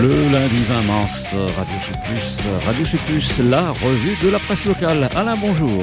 Le 0.00 0.30
lundi 0.30 0.62
20 0.68 0.82
mars, 0.82 1.34
Radio 1.56 1.74
Sud 1.84 1.96
Radio 2.64 2.84
Sud 2.84 3.50
la 3.50 3.72
revue 3.72 4.16
de 4.22 4.30
la 4.30 4.38
presse 4.38 4.64
locale. 4.64 5.08
Alain, 5.16 5.34
bonjour. 5.36 5.82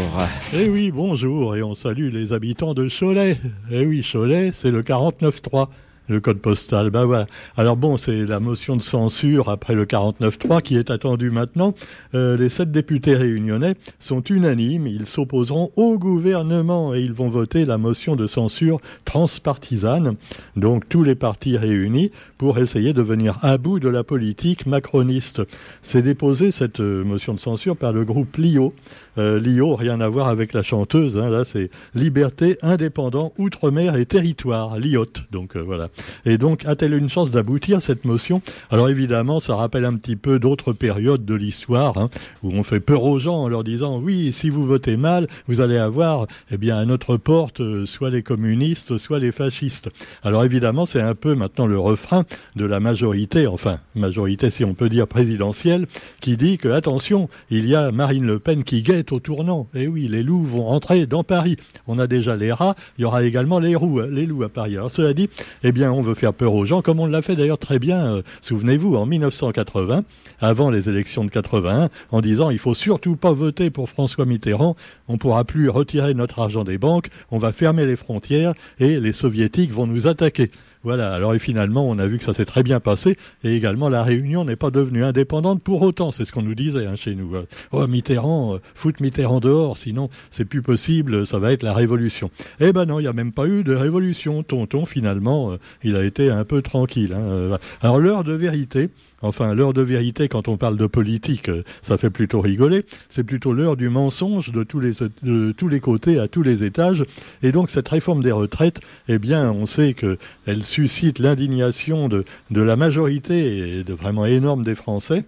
Eh 0.54 0.70
oui, 0.70 0.90
bonjour, 0.90 1.58
et 1.58 1.64
on 1.64 1.74
salue 1.74 2.14
les 2.14 2.32
habitants 2.32 2.74
de 2.74 2.88
Cholet. 2.88 3.38
Eh 3.70 3.86
oui, 3.86 4.08
Cholet, 4.10 4.52
c'est 4.54 4.72
le 4.72 4.84
49.3 4.84 5.68
le 6.08 6.20
code 6.20 6.40
postal. 6.40 6.90
Ben 6.90 7.06
voilà. 7.06 7.28
Alors 7.58 7.78
bon, 7.78 7.98
c'est 7.98 8.26
la 8.26 8.40
motion 8.40 8.76
de 8.76 8.82
censure 8.82 9.50
après 9.50 9.76
le 9.76 9.86
49-3 9.86 10.62
qui 10.62 10.78
est 10.78 10.92
attendue 10.92 11.30
maintenant. 11.30 11.74
Euh, 12.14 12.38
les 12.38 12.50
sept 12.50 12.72
députés 12.72 13.16
réunionnais 13.16 13.76
sont 14.00 14.22
unanimes. 14.22 14.88
Ils 14.88 15.06
s'opposeront 15.06 15.72
au 15.76 15.98
gouvernement 15.98 16.94
et 16.94 17.02
ils 17.02 17.14
vont 17.14 17.30
voter 17.30 17.66
la 17.66 17.78
motion 17.78 18.16
de 18.16 18.28
censure 18.28 18.80
transpartisane. 19.06 20.16
Donc 20.56 20.88
tous 20.90 21.04
les 21.04 21.16
partis 21.16 21.58
réunis 21.58 22.12
pour 22.38 22.60
essayer 22.60 22.94
de 22.94 23.02
venir 23.02 23.38
à 23.42 23.58
bout 23.58 23.80
de 23.80 23.90
la 23.90 24.04
politique 24.04 24.66
macroniste. 24.66 25.42
C'est 25.82 26.02
déposé 26.02 26.52
cette 26.52 26.80
euh, 26.80 27.04
motion 27.04 27.34
de 27.34 27.40
censure 27.40 27.78
par 27.78 27.94
le 27.94 28.06
groupe 28.06 28.36
LIO. 28.38 28.74
Euh, 29.18 29.40
L'IO, 29.40 29.76
rien 29.76 30.02
à 30.02 30.10
voir 30.10 30.28
avec 30.28 30.54
la 30.54 30.62
chanteuse. 30.62 31.18
Hein, 31.18 31.30
là, 31.30 31.46
c'est 31.46 31.70
Liberté, 31.94 32.58
Indépendant, 32.62 33.34
Outre-mer 33.38 33.96
et 33.96 34.06
Territoire, 34.06 34.78
l'IOT. 34.78 35.06
Donc 35.32 35.56
voilà. 35.56 35.90
Et 36.26 36.38
donc, 36.38 36.66
a-t-elle 36.66 36.94
une 36.94 37.10
chance 37.10 37.32
d'aboutir 37.32 37.82
cette 37.82 38.06
motion? 38.06 38.42
Alors 38.70 38.90
évidemment, 38.90 39.40
ça 39.40 39.56
rappelle 39.56 39.86
un 39.86 39.96
petit 39.96 40.16
peu 40.16 40.40
d'autres 40.40 40.74
périodes 40.74 41.26
de 41.26 41.36
l'histoire 41.36 41.98
hein, 41.98 42.10
où 42.44 42.52
on 42.52 42.64
fait 42.64 42.80
peur 42.80 43.04
aux 43.04 43.20
gens 43.20 43.44
en 43.44 43.48
leur 43.48 43.64
disant 43.64 44.00
oui, 44.00 44.32
si 44.34 44.50
vous 44.50 44.66
votez 44.66 44.98
mal, 44.98 45.28
vous 45.48 45.62
allez 45.62 45.78
avoir, 45.78 46.28
eh 46.52 46.58
bien, 46.58 46.78
à 46.78 46.86
notre 46.86 47.18
porte, 47.18 47.62
euh, 47.62 47.86
soit 47.86 48.10
les 48.10 48.24
communistes, 48.24 48.98
soit 48.98 49.20
les 49.20 49.32
fascistes. 49.32 49.90
Alors 50.24 50.44
évidemment, 50.44 50.86
c'est 50.86 51.02
un 51.02 51.16
peu 51.16 51.36
maintenant 51.36 51.68
le 51.68 51.80
refrain 51.80 52.24
de 52.56 52.66
la 52.66 52.80
majorité, 52.80 53.48
enfin 53.48 53.80
majorité 53.96 54.50
si 54.50 54.64
on 54.64 54.74
peut 54.74 54.90
dire 54.90 55.08
présidentielle, 55.08 55.88
qui 56.22 56.38
dit 56.38 56.58
que 56.58 56.70
attention, 56.70 57.30
il 57.50 57.66
y 57.68 57.76
a 57.76 57.92
Marine 57.92 58.26
Le 58.26 58.40
Pen 58.40 58.64
qui 58.64 58.82
guette 58.82 59.12
au 59.12 59.20
tournant. 59.20 59.68
Et 59.74 59.84
eh 59.84 59.88
oui, 59.88 60.08
les 60.08 60.24
loups 60.24 60.44
vont 60.44 60.68
entrer 60.68 61.06
dans 61.06 61.24
Paris. 61.24 61.58
On 61.88 62.00
a 62.00 62.08
déjà 62.08 62.36
les 62.36 62.52
rats, 62.52 62.76
il 62.98 63.04
y 63.04 63.06
aura 63.06 63.24
également 63.24 63.60
les 63.60 63.76
roues, 63.76 64.02
les 64.02 64.26
loups 64.26 64.44
à 64.44 64.50
Paris. 64.50 64.76
Alors 64.76 64.92
cela 64.92 65.14
dit, 65.14 65.30
eh 65.64 65.72
bien, 65.72 65.85
on 65.92 66.02
veut 66.02 66.14
faire 66.14 66.34
peur 66.34 66.54
aux 66.54 66.66
gens, 66.66 66.82
comme 66.82 67.00
on 67.00 67.06
l'a 67.06 67.22
fait 67.22 67.36
d'ailleurs 67.36 67.58
très 67.58 67.80
bien, 67.80 68.18
euh, 68.18 68.22
souvenez-vous, 68.42 68.96
en 68.96 69.06
1980, 69.06 70.04
avant 70.40 70.70
les 70.70 70.90
élections 70.90 71.24
de 71.24 71.30
81, 71.30 71.90
en 72.12 72.22
disant 72.22 72.50
il 72.50 72.60
faut 72.60 72.74
surtout 72.74 73.16
pas 73.16 73.32
voter 73.32 73.70
pour 73.70 73.90
François 73.90 74.26
Mitterrand, 74.26 74.76
on 75.08 75.18
pourra 75.18 75.44
plus 75.44 75.70
retirer 75.70 76.14
notre 76.14 76.40
argent 76.40 76.64
des 76.64 76.78
banques, 76.78 77.10
on 77.32 77.38
va 77.38 77.52
fermer 77.52 77.86
les 77.86 77.96
frontières 77.96 78.54
et 78.80 79.00
les 79.00 79.14
soviétiques 79.14 79.72
vont 79.72 79.88
nous 79.88 80.08
attaquer. 80.08 80.52
Voilà, 80.86 81.16
alors 81.16 81.34
et 81.34 81.40
finalement, 81.40 81.90
on 81.90 81.98
a 81.98 82.06
vu 82.06 82.20
que 82.20 82.24
ça 82.24 82.36
s'est 82.36 82.46
très 82.46 82.62
bien 82.62 82.80
passé, 82.80 83.18
et 83.44 83.56
également 83.56 83.90
la 83.90 84.04
Réunion 84.04 84.46
n'est 84.46 84.56
pas 84.56 84.70
devenue 84.70 85.04
indépendante 85.04 85.64
pour 85.64 85.82
autant, 85.82 86.12
c'est 86.12 86.26
ce 86.26 86.32
qu'on 86.32 86.44
nous 86.44 86.54
disait 86.54 86.86
hein, 86.86 86.96
chez 86.96 87.16
nous. 87.16 87.32
Oh, 87.72 87.88
Mitterrand, 87.88 88.54
euh, 88.54 88.58
fout 88.76 89.00
Mitterrand 89.00 89.40
dehors, 89.40 89.80
sinon 89.80 90.12
c'est 90.30 90.46
plus 90.46 90.62
possible, 90.62 91.26
ça 91.26 91.40
va 91.40 91.54
être 91.54 91.64
la 91.64 91.74
révolution. 91.74 92.30
Eh 92.60 92.72
ben 92.72 92.86
non, 92.86 93.00
il 93.00 93.04
n'y 93.04 93.08
a 93.08 93.14
même 93.14 93.32
pas 93.32 93.48
eu 93.48 93.64
de 93.64 93.74
révolution. 93.74 94.44
Tonton, 94.44 94.86
finalement, 94.86 95.54
euh, 95.54 95.58
il 95.84 95.96
a 95.96 96.06
été 96.06 96.30
un 96.30 96.46
peu 96.46 96.62
tranquille. 96.62 97.14
Hein, 97.14 97.24
euh, 97.32 97.58
alors 97.82 98.00
l'heure 98.00 98.24
de 98.24 98.34
vérité, 98.34 98.92
Enfin, 99.22 99.54
l'heure 99.54 99.74
de 99.74 99.82
vérité, 99.82 100.28
quand 100.28 100.48
on 100.48 100.58
parle 100.58 100.78
de 100.78 100.88
politique, 100.88 101.50
ça 101.82 101.98
fait 101.98 102.10
plutôt 102.10 102.42
rigoler. 102.42 102.86
C'est 103.10 103.24
plutôt 103.24 103.54
l'heure 103.54 103.78
du 103.78 103.90
mensonge 103.90 104.52
de 104.52 104.64
tous 104.64 104.80
les, 104.80 105.80
côtés, 105.80 106.20
à 106.20 106.28
tous 106.28 106.44
les 106.44 106.64
étages. 106.64 107.04
Et 107.42 107.52
donc, 107.52 107.70
cette 107.70 107.90
réforme 107.90 108.22
des 108.22 108.32
retraites, 108.32 108.80
eh 109.08 109.18
bien, 109.18 109.52
on 109.52 109.66
sait 109.66 109.94
qu'elle 109.94 110.64
suscite 110.64 111.20
l'indignation 111.20 112.10
de, 112.10 112.26
de 112.52 112.62
la 112.62 112.76
majorité 112.76 113.80
et 113.80 113.84
de 113.84 113.94
vraiment 113.94 114.26
énorme 114.26 114.64
des 114.64 114.76
Français 114.76 115.26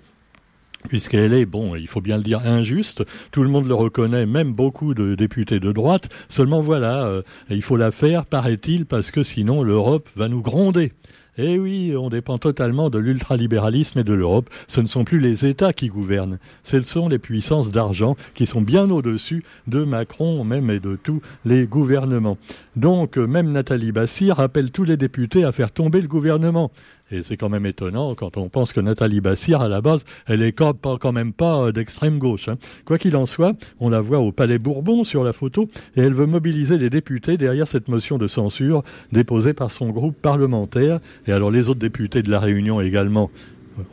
puisqu'elle 0.87 1.33
est, 1.33 1.45
bon, 1.45 1.75
il 1.75 1.87
faut 1.87 2.01
bien 2.01 2.17
le 2.17 2.23
dire, 2.23 2.39
injuste. 2.45 3.03
Tout 3.31 3.43
le 3.43 3.49
monde 3.49 3.67
le 3.67 3.73
reconnaît, 3.73 4.25
même 4.25 4.53
beaucoup 4.53 4.93
de 4.93 5.15
députés 5.15 5.59
de 5.59 5.71
droite. 5.71 6.09
Seulement 6.29 6.61
voilà, 6.61 7.05
euh, 7.05 7.21
il 7.49 7.61
faut 7.61 7.77
la 7.77 7.91
faire, 7.91 8.25
paraît-il, 8.25 8.85
parce 8.85 9.11
que 9.11 9.23
sinon 9.23 9.63
l'Europe 9.63 10.07
va 10.15 10.29
nous 10.29 10.41
gronder. 10.41 10.93
Eh 11.39 11.59
oui, 11.59 11.93
on 11.95 12.09
dépend 12.09 12.39
totalement 12.39 12.89
de 12.89 12.97
l'ultralibéralisme 12.97 13.99
et 13.99 14.03
de 14.03 14.13
l'Europe. 14.13 14.49
Ce 14.67 14.81
ne 14.81 14.87
sont 14.87 15.03
plus 15.03 15.19
les 15.19 15.45
États 15.45 15.71
qui 15.71 15.87
gouvernent, 15.87 16.39
ce 16.63 16.81
sont 16.81 17.07
les 17.07 17.19
puissances 17.19 17.69
d'argent 17.69 18.15
qui 18.33 18.47
sont 18.47 18.61
bien 18.61 18.89
au-dessus 18.89 19.43
de 19.67 19.83
Macron 19.83 20.43
même 20.43 20.71
et 20.71 20.79
de 20.79 20.95
tous 20.95 21.21
les 21.45 21.67
gouvernements. 21.67 22.39
Donc 22.75 23.17
même 23.17 23.51
Nathalie 23.51 23.91
Bassir 23.91 24.39
appelle 24.39 24.71
tous 24.71 24.83
les 24.83 24.97
députés 24.97 25.43
à 25.43 25.51
faire 25.51 25.71
tomber 25.71 26.01
le 26.01 26.07
gouvernement. 26.07 26.71
Et 27.09 27.23
c'est 27.23 27.37
quand 27.37 27.47
même 27.47 27.65
étonnant 27.65 28.15
quand 28.15 28.35
on 28.35 28.49
pense 28.49 28.73
que 28.73 28.81
Nathalie 28.81 29.21
Bassir, 29.21 29.61
à 29.61 29.69
la 29.69 29.79
base, 29.79 30.03
elle 30.25 30.41
est 30.41 30.51
quand 30.51 31.11
même 31.13 31.31
pas 31.31 31.61
euh, 31.61 31.71
d'extrême 31.71 32.19
gauche. 32.19 32.49
Hein. 32.49 32.57
Quoi 32.83 32.97
qu'il 32.97 33.15
en 33.15 33.25
soit, 33.25 33.53
on 33.79 33.87
la 33.87 34.01
voit 34.01 34.19
au 34.19 34.33
Palais 34.33 34.57
Bourbon 34.57 35.05
sur 35.05 35.23
la 35.23 35.31
photo, 35.31 35.69
et 35.95 36.01
elle 36.01 36.13
veut 36.13 36.25
mobiliser 36.25 36.77
les 36.77 36.89
députés 36.89 37.37
derrière 37.37 37.67
cette 37.67 37.87
motion 37.87 38.17
de 38.17 38.27
censure 38.27 38.83
déposée 39.13 39.53
par 39.53 39.71
son 39.71 39.89
groupe 39.89 40.17
parlementaire. 40.21 40.99
Et 41.27 41.31
alors 41.31 41.49
les 41.49 41.69
autres 41.69 41.79
députés 41.79 42.23
de 42.23 42.29
la 42.29 42.39
Réunion 42.39 42.81
également 42.81 43.31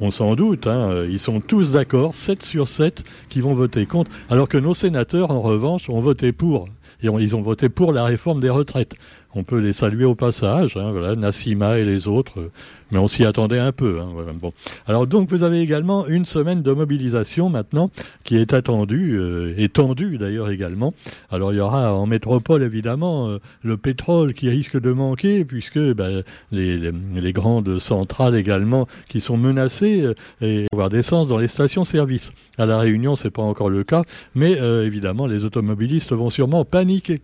on 0.00 0.10
s'en 0.10 0.34
doute, 0.34 0.66
hein, 0.66 1.04
ils 1.10 1.18
sont 1.18 1.42
tous 1.42 1.72
d'accord, 1.72 2.14
7 2.14 2.42
sur 2.42 2.68
7, 2.68 3.02
qui 3.28 3.42
vont 3.42 3.52
voter 3.52 3.84
contre, 3.84 4.10
alors 4.30 4.48
que 4.48 4.56
nos 4.56 4.72
sénateurs, 4.72 5.30
en 5.30 5.42
revanche, 5.42 5.90
ont 5.90 6.00
voté 6.00 6.32
pour. 6.32 6.70
Et 7.02 7.08
ils 7.20 7.36
ont 7.36 7.42
voté 7.42 7.68
pour 7.68 7.92
la 7.92 8.04
réforme 8.04 8.40
des 8.40 8.48
retraites 8.48 8.94
on 9.34 9.42
peut 9.42 9.58
les 9.58 9.72
saluer 9.72 10.04
au 10.04 10.14
passage, 10.14 10.76
hein, 10.76 10.92
voilà, 10.92 11.16
Nassima 11.16 11.78
et 11.78 11.84
les 11.84 12.06
autres, 12.06 12.50
mais 12.90 12.98
on 12.98 13.08
s'y 13.08 13.24
attendait 13.24 13.58
un 13.58 13.72
peu. 13.72 14.00
Hein, 14.00 14.12
bon. 14.40 14.52
Alors 14.86 15.06
donc 15.06 15.28
vous 15.28 15.42
avez 15.42 15.60
également 15.60 16.06
une 16.06 16.24
semaine 16.24 16.62
de 16.62 16.72
mobilisation 16.72 17.48
maintenant 17.48 17.90
qui 18.22 18.36
est 18.36 18.52
attendue, 18.52 19.16
euh, 19.18 19.54
et 19.58 19.68
tendue 19.68 20.18
d'ailleurs 20.18 20.50
également. 20.50 20.94
Alors 21.30 21.52
il 21.52 21.56
y 21.56 21.60
aura 21.60 21.92
en 21.92 22.06
métropole 22.06 22.62
évidemment 22.62 23.28
euh, 23.28 23.38
le 23.62 23.76
pétrole 23.76 24.34
qui 24.34 24.48
risque 24.48 24.80
de 24.80 24.92
manquer 24.92 25.44
puisque 25.44 25.80
ben, 25.80 26.22
les, 26.52 27.32
grandes 27.32 27.80
centrales 27.80 28.36
également 28.36 28.86
qui 29.08 29.20
sont 29.20 29.36
menacées 29.36 30.02
euh, 30.02 30.14
et 30.40 30.66
avoir 30.72 30.88
d'essence 30.88 31.26
dans 31.26 31.38
les 31.38 31.48
stations-service. 31.48 32.32
À 32.58 32.66
la 32.66 32.78
Réunion 32.78 33.16
c'est 33.16 33.30
pas 33.30 33.42
encore 33.42 33.70
le 33.70 33.82
cas, 33.82 34.04
mais 34.36 34.52
évidemment 34.52 35.26
les 35.26 35.44
automobilistes 35.44 36.12
vont 36.12 36.30
sûrement 36.30 36.64
paniquer 36.64 37.20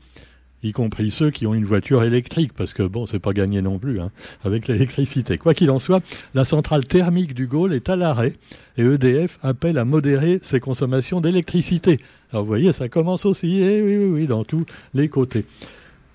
y 0.63 0.73
compris 0.73 1.11
ceux 1.11 1.31
qui 1.31 1.47
ont 1.47 1.55
une 1.55 1.65
voiture 1.65 2.03
électrique, 2.03 2.53
parce 2.53 2.75
que 2.75 2.83
bon, 2.83 3.07
c'est 3.07 3.19
pas 3.19 3.33
gagné 3.33 3.63
non 3.63 3.79
plus 3.79 4.01
hein, 4.01 4.11
avec 4.45 4.69
l'électricité. 4.69 5.39
Quoi 5.39 5.55
qu'il 5.55 5.71
en 5.71 5.79
soit, 5.79 6.03
la 6.35 6.45
centrale 6.45 6.85
thermique 6.85 7.35
du 7.35 7.47
Gaulle 7.47 7.73
est 7.73 7.89
à 7.89 7.97
l'arrêt 7.97 8.35
et 8.77 8.83
EDF 8.83 9.39
appelle 9.43 9.79
à 9.79 9.85
modérer 9.85 10.41
ses 10.43 10.61
consommations 10.61 11.21
d'électricité. 11.21 12.01
Alors 12.33 12.45
vous 12.45 12.49
voyez, 12.49 12.73
ça 12.73 12.89
commence 12.89 13.27
aussi, 13.27 13.61
eh 13.63 13.83
oui, 13.83 13.97
oui, 13.97 14.11
oui, 14.21 14.27
dans 14.27 14.45
tous 14.45 14.65
les 14.95 15.09
côtés. 15.09 15.45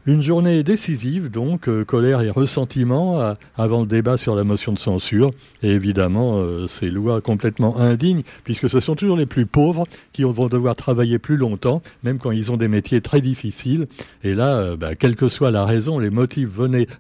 Une 0.07 0.21
journée 0.21 0.61
décisive, 0.61 1.31
donc, 1.31 1.67
euh, 1.67 1.83
colère 1.83 2.21
et 2.21 2.29
ressentiment 2.29 3.19
euh, 3.19 3.33
avant 3.57 3.81
le 3.81 3.87
débat 3.87 4.17
sur 4.17 4.35
la 4.35 4.43
motion 4.43 4.71
de 4.71 4.77
censure. 4.77 5.31
Et 5.63 5.69
évidemment, 5.69 6.37
euh, 6.37 6.67
ces 6.67 6.91
lois 6.91 7.21
complètement 7.21 7.79
indignes, 7.79 8.21
puisque 8.43 8.69
ce 8.69 8.79
sont 8.81 8.93
toujours 8.93 9.17
les 9.17 9.25
plus 9.25 9.47
pauvres 9.47 9.87
qui 10.13 10.21
vont 10.21 10.45
devoir 10.45 10.75
travailler 10.75 11.17
plus 11.17 11.37
longtemps, 11.37 11.81
même 12.03 12.19
quand 12.19 12.29
ils 12.29 12.51
ont 12.51 12.57
des 12.57 12.67
métiers 12.67 13.01
très 13.01 13.19
difficiles. 13.19 13.87
Et 14.23 14.35
là, 14.35 14.75
bah, 14.75 14.93
quelle 14.93 15.15
que 15.15 15.27
soit 15.27 15.49
la 15.49 15.65
raison, 15.65 15.97
les 15.97 16.11
motifs 16.11 16.51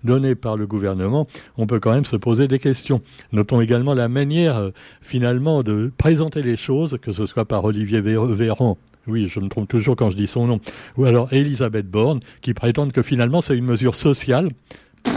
donnés 0.03 0.33
par 0.33 0.57
le 0.57 0.65
gouvernement, 0.65 1.27
on 1.57 1.67
peut 1.67 1.79
quand 1.79 1.93
même 1.93 2.05
se 2.05 2.15
poser 2.15 2.47
des 2.47 2.57
questions. 2.57 3.01
Notons 3.31 3.61
également 3.61 3.93
la 3.93 4.07
manière, 4.07 4.71
finalement, 5.01 5.61
de 5.61 5.91
présenter 5.95 6.41
les 6.41 6.57
choses, 6.57 6.97
que 6.99 7.11
ce 7.11 7.27
soit 7.27 7.45
par 7.45 7.65
Olivier 7.65 8.01
Véran 8.01 8.79
oui, 9.07 9.27
je 9.27 9.39
me 9.39 9.49
trompe 9.49 9.67
toujours 9.67 9.95
quand 9.95 10.09
je 10.09 10.17
dis 10.17 10.27
son 10.27 10.47
nom. 10.47 10.59
Ou 10.97 11.05
alors 11.05 11.31
Elisabeth 11.31 11.89
Borne, 11.89 12.19
qui 12.41 12.53
prétendent 12.53 12.91
que 12.91 13.01
finalement 13.01 13.41
c'est 13.41 13.57
une 13.57 13.65
mesure 13.65 13.95
sociale. 13.95 14.49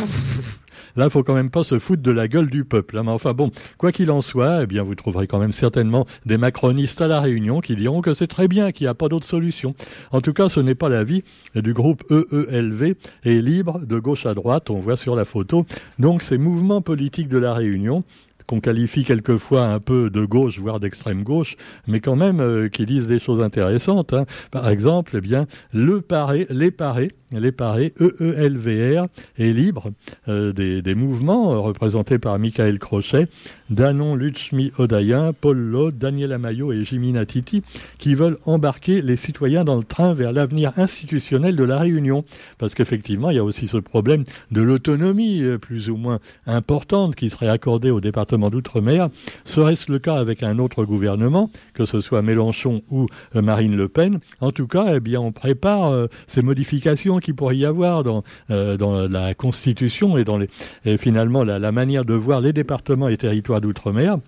Là, 0.96 1.04
il 1.04 1.10
faut 1.10 1.22
quand 1.22 1.34
même 1.34 1.50
pas 1.50 1.62
se 1.62 1.78
foutre 1.78 2.02
de 2.02 2.10
la 2.10 2.26
gueule 2.26 2.50
du 2.50 2.64
peuple. 2.64 2.98
Hein. 2.98 3.04
Mais 3.04 3.12
enfin 3.12 3.32
bon, 3.32 3.52
quoi 3.76 3.92
qu'il 3.92 4.10
en 4.10 4.20
soit, 4.20 4.64
eh 4.68 4.80
vous 4.80 4.94
trouverez 4.96 5.28
quand 5.28 5.38
même 5.38 5.52
certainement 5.52 6.06
des 6.26 6.38
macronistes 6.38 7.00
à 7.00 7.06
la 7.06 7.20
Réunion 7.20 7.60
qui 7.60 7.76
diront 7.76 8.00
que 8.00 8.14
c'est 8.14 8.26
très 8.26 8.48
bien, 8.48 8.72
qu'il 8.72 8.84
n'y 8.86 8.88
a 8.88 8.94
pas 8.94 9.08
d'autre 9.08 9.26
solution. 9.26 9.76
En 10.10 10.20
tout 10.20 10.32
cas, 10.32 10.48
ce 10.48 10.58
n'est 10.58 10.74
pas 10.74 10.88
l'avis 10.88 11.22
du 11.54 11.72
groupe 11.72 12.02
EELV 12.10 12.94
et 13.22 13.40
libre 13.40 13.78
de 13.78 13.98
gauche 14.00 14.26
à 14.26 14.34
droite. 14.34 14.70
On 14.70 14.80
voit 14.80 14.96
sur 14.96 15.14
la 15.14 15.24
photo. 15.24 15.66
Donc, 16.00 16.22
ces 16.22 16.36
mouvements 16.36 16.82
politiques 16.82 17.28
de 17.28 17.38
la 17.38 17.54
Réunion 17.54 18.02
qu'on 18.48 18.60
qualifie 18.60 19.04
quelquefois 19.04 19.66
un 19.66 19.78
peu 19.78 20.08
de 20.08 20.24
gauche, 20.24 20.58
voire 20.58 20.80
d'extrême 20.80 21.22
gauche, 21.22 21.56
mais 21.86 22.00
quand 22.00 22.16
même 22.16 22.40
euh, 22.40 22.68
qui 22.70 22.86
disent 22.86 23.06
des 23.06 23.18
choses 23.18 23.42
intéressantes. 23.42 24.14
Hein. 24.14 24.24
Par 24.50 24.68
exemple, 24.70 25.16
eh 25.18 25.20
bien, 25.20 25.46
le 25.74 26.00
paré, 26.00 26.46
les 26.48 26.70
parés, 26.70 27.12
EELVR, 27.30 29.06
est 29.38 29.52
libre 29.52 29.92
euh, 30.28 30.54
des, 30.54 30.94
mouvements 30.94 31.52
euh, 31.52 31.58
représentés 31.58 32.18
par 32.18 32.38
Michael 32.38 32.78
Crochet, 32.78 33.28
Danon 33.68 34.14
Luchmi 34.14 34.72
Odayen, 34.78 35.34
Paul 35.38 35.58
Lo, 35.58 35.90
Daniel 35.90 36.32
Amayo 36.32 36.72
et 36.72 36.84
Jimmy 36.86 37.12
Natiti, 37.12 37.62
qui 37.98 38.14
veulent 38.14 38.38
embarquer 38.46 39.02
les 39.02 39.16
citoyens 39.16 39.64
dans 39.64 39.76
le 39.76 39.84
train 39.84 40.14
vers 40.14 40.32
l'avenir 40.32 40.72
institutionnel 40.78 41.54
de 41.54 41.64
la 41.64 41.76
Réunion. 41.76 42.24
Parce 42.56 42.74
qu'effectivement, 42.74 43.28
il 43.28 43.36
y 43.36 43.40
a 43.40 43.44
aussi 43.44 43.66
ce 43.66 43.76
problème 43.76 44.24
de 44.50 44.62
l'autonomie 44.62 45.42
plus 45.60 45.90
ou 45.90 45.98
moins 45.98 46.20
importante 46.46 47.14
qui 47.14 47.28
serait 47.28 47.48
accordée 47.48 47.90
au 47.90 48.00
département 48.00 48.37
département 48.38 48.50
d'outre-mer. 48.50 49.08
Serait-ce 49.44 49.90
le 49.90 49.98
cas 49.98 50.16
avec 50.16 50.42
un 50.42 50.58
autre 50.58 50.84
gouvernement, 50.84 51.50
que 51.74 51.84
ce 51.84 52.00
soit 52.00 52.22
Mélenchon 52.22 52.82
ou 52.90 53.06
euh, 53.34 53.42
Marine 53.42 53.76
Le 53.76 53.88
Pen? 53.88 54.20
En 54.40 54.52
tout 54.52 54.66
cas, 54.66 54.94
eh 54.94 55.00
bien, 55.00 55.20
on 55.20 55.32
prépare 55.32 55.90
euh, 55.90 56.06
ces 56.26 56.42
modifications 56.42 57.18
qui 57.18 57.32
pourrait 57.32 57.56
y 57.56 57.64
avoir 57.64 58.04
dans, 58.04 58.22
dans 58.48 59.08
la 59.08 59.34
Constitution 59.34 60.16
et 60.18 60.24
dans 60.24 60.38
les, 60.38 60.48
finalement 60.98 61.44
la, 61.44 61.58
la 61.58 61.72
manière 61.72 62.04
de 62.04 62.14
voir 62.14 62.40
les 62.40 62.52
départements 62.52 63.08
et 63.08 63.16
territoires 63.16 63.60
d'outre-mer. 63.60 64.18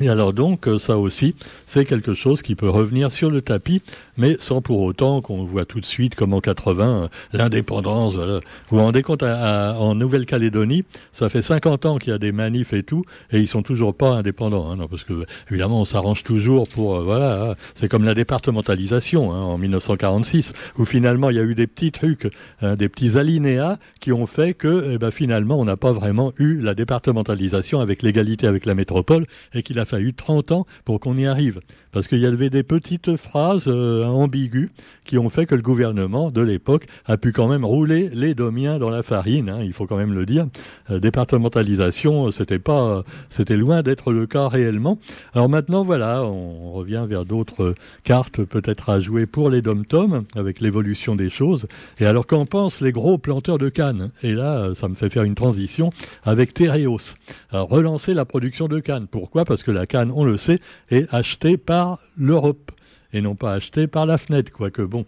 Et 0.00 0.08
alors 0.08 0.32
donc, 0.32 0.68
euh, 0.68 0.78
ça 0.78 0.96
aussi, 0.96 1.34
c'est 1.66 1.84
quelque 1.84 2.14
chose 2.14 2.40
qui 2.40 2.54
peut 2.54 2.68
revenir 2.68 3.12
sur 3.12 3.30
le 3.30 3.42
tapis, 3.42 3.82
mais 4.16 4.38
sans 4.40 4.62
pour 4.62 4.80
autant 4.80 5.20
qu'on 5.20 5.44
voit 5.44 5.66
tout 5.66 5.80
de 5.80 5.84
suite, 5.84 6.14
comme 6.14 6.32
en 6.32 6.40
80, 6.40 7.02
euh, 7.04 7.08
l'indépendance. 7.34 8.14
Vous 8.14 8.40
vous 8.70 8.78
rendez 8.78 9.02
compte, 9.02 9.22
en 9.22 9.94
Nouvelle-Calédonie, 9.94 10.84
ça 11.12 11.28
fait 11.28 11.42
50 11.42 11.84
ans 11.84 11.98
qu'il 11.98 12.10
y 12.10 12.14
a 12.14 12.18
des 12.18 12.32
manifs 12.32 12.72
et 12.72 12.82
tout, 12.82 13.04
et 13.32 13.38
ils 13.38 13.48
sont 13.48 13.62
toujours 13.62 13.94
pas 13.94 14.08
indépendants, 14.08 14.70
hein, 14.70 14.76
non, 14.76 14.88
parce 14.88 15.04
que 15.04 15.26
évidemment, 15.50 15.82
on 15.82 15.84
s'arrange 15.84 16.22
toujours 16.22 16.66
pour, 16.68 16.96
euh, 16.96 17.02
voilà, 17.02 17.50
hein. 17.50 17.54
c'est 17.74 17.88
comme 17.88 18.04
la 18.04 18.14
départementalisation 18.14 19.30
hein, 19.30 19.42
en 19.42 19.58
1946, 19.58 20.54
où 20.78 20.86
finalement 20.86 21.28
il 21.28 21.36
y 21.36 21.40
a 21.40 21.44
eu 21.44 21.54
des 21.54 21.66
petits 21.66 21.92
trucs, 21.92 22.30
hein, 22.62 22.76
des 22.76 22.88
petits 22.88 23.18
alinéas 23.18 23.76
qui 24.00 24.10
ont 24.10 24.26
fait 24.26 24.54
que, 24.54 24.92
eh 24.94 24.98
ben, 24.98 25.10
finalement, 25.10 25.60
on 25.60 25.66
n'a 25.66 25.76
pas 25.76 25.92
vraiment 25.92 26.32
eu 26.38 26.60
la 26.60 26.74
départementalisation 26.74 27.80
avec 27.80 28.02
l'égalité 28.02 28.46
avec 28.46 28.64
la 28.64 28.74
métropole, 28.74 29.26
et 29.52 29.62
qu'il 29.62 29.78
a 29.82 29.84
fallu 29.84 30.14
30 30.14 30.52
ans 30.52 30.66
pour 30.84 31.00
qu'on 31.00 31.16
y 31.16 31.26
arrive. 31.26 31.60
Parce 31.92 32.08
qu'il 32.08 32.20
y 32.20 32.26
avait 32.26 32.48
des 32.48 32.62
petites 32.62 33.16
phrases 33.16 33.64
euh, 33.66 34.04
ambiguës 34.04 34.70
qui 35.04 35.18
ont 35.18 35.28
fait 35.28 35.44
que 35.44 35.54
le 35.54 35.60
gouvernement 35.60 36.30
de 36.30 36.40
l'époque 36.40 36.86
a 37.04 37.18
pu 37.18 37.32
quand 37.32 37.48
même 37.48 37.66
rouler 37.66 38.08
les 38.14 38.34
domiens 38.34 38.78
dans 38.78 38.88
la 38.88 39.02
farine, 39.02 39.50
hein, 39.50 39.58
il 39.62 39.74
faut 39.74 39.86
quand 39.86 39.98
même 39.98 40.14
le 40.14 40.24
dire. 40.24 40.46
Euh, 40.90 41.00
départementalisation, 41.00 42.30
c'était 42.30 42.58
pas, 42.58 43.04
c'était 43.28 43.58
loin 43.58 43.82
d'être 43.82 44.10
le 44.10 44.26
cas 44.26 44.48
réellement. 44.48 44.98
Alors 45.34 45.50
maintenant, 45.50 45.84
voilà, 45.84 46.24
on 46.24 46.72
revient 46.72 47.04
vers 47.06 47.26
d'autres 47.26 47.74
cartes 48.04 48.42
peut-être 48.42 48.88
à 48.88 49.00
jouer 49.00 49.26
pour 49.26 49.50
les 49.50 49.60
dom-toms 49.60 50.24
avec 50.34 50.60
l'évolution 50.60 51.14
des 51.14 51.28
choses. 51.28 51.66
Et 52.00 52.06
alors 52.06 52.26
qu'en 52.26 52.46
pensent 52.46 52.80
les 52.80 52.92
gros 52.92 53.18
planteurs 53.18 53.58
de 53.58 53.68
cannes? 53.68 54.10
Et 54.22 54.32
là, 54.32 54.70
ça 54.74 54.88
me 54.88 54.94
fait 54.94 55.10
faire 55.10 55.24
une 55.24 55.34
transition 55.34 55.90
avec 56.24 56.54
Tereos. 56.54 57.16
relancer 57.50 58.14
la 58.14 58.24
production 58.24 58.66
de 58.66 58.80
cannes. 58.80 59.08
Pourquoi? 59.10 59.44
Parce 59.44 59.62
que 59.62 59.71
la 59.72 59.86
canne, 59.86 60.12
on 60.14 60.24
le 60.24 60.36
sait, 60.36 60.60
est 60.90 61.12
achetée 61.12 61.56
par 61.56 61.98
l'Europe 62.16 62.72
et 63.12 63.20
non 63.20 63.34
pas 63.34 63.54
achetée 63.54 63.86
par 63.86 64.06
la 64.06 64.18
fenêtre, 64.18 64.50
quoique 64.52 64.82
bon. 64.82 65.04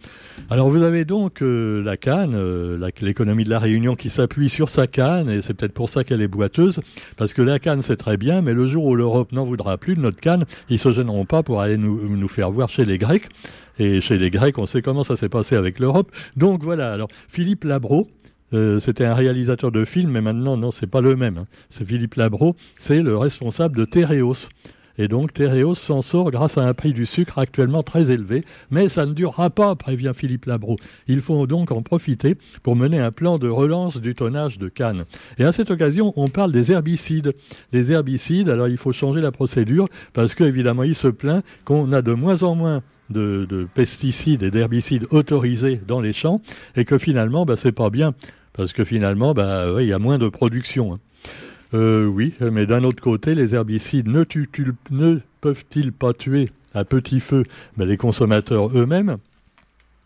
Alors 0.49 0.69
vous 0.69 0.83
avez 0.83 1.05
donc 1.05 1.41
euh, 1.41 1.83
la 1.83 1.97
canne, 1.97 2.33
euh, 2.35 2.89
l'économie 3.01 3.43
de 3.43 3.49
la 3.49 3.59
Réunion 3.59 3.95
qui 3.95 4.09
s'appuie 4.09 4.49
sur 4.49 4.69
sa 4.69 4.87
canne, 4.87 5.29
et 5.29 5.41
c'est 5.41 5.53
peut-être 5.53 5.73
pour 5.73 5.89
ça 5.89 6.03
qu'elle 6.03 6.21
est 6.21 6.27
boiteuse, 6.27 6.81
parce 7.17 7.33
que 7.33 7.41
la 7.41 7.59
canne 7.59 7.81
c'est 7.81 7.97
très 7.97 8.17
bien, 8.17 8.41
mais 8.41 8.53
le 8.53 8.67
jour 8.67 8.85
où 8.85 8.95
l'Europe 8.95 9.31
n'en 9.31 9.45
voudra 9.45 9.77
plus 9.77 9.95
de 9.95 10.01
notre 10.01 10.19
canne, 10.19 10.45
ils 10.69 10.79
se 10.79 10.91
gêneront 10.93 11.25
pas 11.25 11.43
pour 11.43 11.61
aller 11.61 11.77
nous, 11.77 12.07
nous 12.07 12.27
faire 12.27 12.51
voir 12.51 12.69
chez 12.69 12.85
les 12.85 12.97
Grecs. 12.97 13.27
Et 13.77 13.99
chez 13.99 14.17
les 14.17 14.29
Grecs, 14.29 14.57
on 14.57 14.67
sait 14.67 14.81
comment 14.81 15.03
ça 15.03 15.17
s'est 15.17 15.27
passé 15.27 15.57
avec 15.57 15.79
l'Europe. 15.79 16.09
Donc 16.37 16.63
voilà. 16.63 16.93
Alors 16.93 17.09
Philippe 17.27 17.65
Labro, 17.65 18.07
euh, 18.53 18.79
c'était 18.79 19.05
un 19.05 19.13
réalisateur 19.13 19.71
de 19.71 19.85
films, 19.85 20.11
mais 20.11 20.21
maintenant, 20.21 20.57
non, 20.57 20.71
c'est 20.71 20.87
pas 20.87 21.01
le 21.01 21.15
même. 21.15 21.37
Hein. 21.37 21.47
C'est 21.69 21.85
Philippe 21.85 22.15
Labro, 22.15 22.55
c'est 22.79 23.01
le 23.01 23.17
responsable 23.17 23.77
de 23.77 23.85
Tereos. 23.85 24.49
Et 24.97 25.07
donc 25.07 25.33
Tereos 25.33 25.75
s'en 25.75 26.01
sort 26.01 26.31
grâce 26.31 26.57
à 26.57 26.61
un 26.61 26.73
prix 26.73 26.93
du 26.93 27.05
sucre 27.05 27.37
actuellement 27.37 27.83
très 27.83 28.11
élevé, 28.11 28.45
mais 28.71 28.87
ça 28.87 29.05
ne 29.05 29.13
durera 29.13 29.49
pas, 29.49 29.75
prévient 29.75 30.13
Philippe 30.15 30.45
Labro. 30.45 30.77
Il 31.07 31.21
faut 31.21 31.47
donc 31.47 31.71
en 31.71 31.81
profiter 31.81 32.37
pour 32.63 32.75
mener 32.75 32.99
un 32.99 33.11
plan 33.11 33.37
de 33.37 33.49
relance 33.49 33.97
du 33.97 34.15
tonnage 34.15 34.57
de 34.57 34.69
Cannes. 34.69 35.05
Et 35.37 35.43
à 35.43 35.51
cette 35.51 35.71
occasion, 35.71 36.13
on 36.15 36.27
parle 36.27 36.51
des 36.51 36.71
herbicides. 36.71 37.33
Les 37.73 37.91
herbicides, 37.91 38.49
alors 38.49 38.69
il 38.69 38.77
faut 38.77 38.93
changer 38.93 39.21
la 39.21 39.31
procédure 39.31 39.89
parce 40.13 40.33
qu'évidemment, 40.33 40.83
il 40.83 40.95
se 40.95 41.09
plaint 41.09 41.43
qu'on 41.65 41.91
a 41.91 42.01
de 42.01 42.13
moins 42.13 42.43
en 42.43 42.55
moins 42.55 42.81
de, 43.09 43.67
pesticides 43.73 44.43
et 44.43 44.51
d'herbicides 44.51 45.07
autorisés 45.11 45.79
dans 45.87 46.01
les 46.01 46.13
champs 46.13 46.41
et 46.75 46.85
que 46.85 46.97
finalement, 46.97 47.45
bah, 47.45 47.55
c'est 47.57 47.71
pas 47.71 47.89
bien 47.89 48.13
parce 48.53 48.73
que 48.73 48.83
finalement, 48.83 49.33
bah, 49.33 49.75
il 49.79 49.87
y 49.87 49.93
a 49.93 49.99
moins 49.99 50.17
de 50.17 50.29
production. 50.29 50.93
Hein. 50.93 50.99
Euh, 51.73 52.05
oui, 52.05 52.33
mais 52.39 52.65
d'un 52.65 52.83
autre 52.83 53.01
côté, 53.01 53.35
les 53.35 53.53
herbicides 53.53 54.07
ne, 54.07 54.23
ne 54.91 55.19
peuvent-ils 55.41 55.91
pas 55.91 56.13
tuer 56.13 56.51
à 56.73 56.85
petit 56.85 57.19
feu 57.19 57.43
bah, 57.77 57.85
les 57.85 57.97
consommateurs 57.97 58.69
eux-mêmes? 58.77 59.17